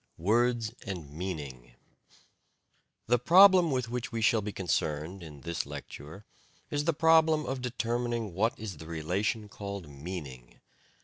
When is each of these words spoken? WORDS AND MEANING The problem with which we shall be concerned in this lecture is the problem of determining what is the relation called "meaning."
WORDS 0.17 0.73
AND 0.83 1.11
MEANING 1.11 1.75
The 3.05 3.19
problem 3.19 3.69
with 3.69 3.87
which 3.87 4.11
we 4.11 4.19
shall 4.19 4.41
be 4.41 4.51
concerned 4.51 5.21
in 5.21 5.41
this 5.41 5.63
lecture 5.67 6.25
is 6.71 6.85
the 6.85 6.91
problem 6.93 7.45
of 7.45 7.61
determining 7.61 8.33
what 8.33 8.57
is 8.57 8.77
the 8.77 8.87
relation 8.87 9.47
called 9.47 9.87
"meaning." 9.87 10.59